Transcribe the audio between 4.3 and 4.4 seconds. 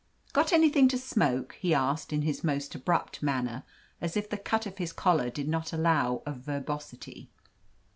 the